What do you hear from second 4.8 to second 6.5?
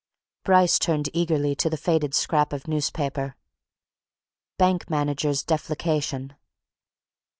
MANAGER'S DEFALCATION.